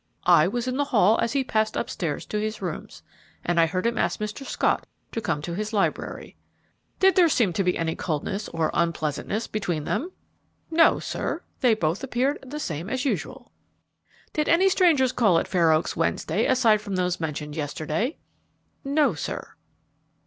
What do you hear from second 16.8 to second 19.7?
from those mentioned yesterday?" "No, sir."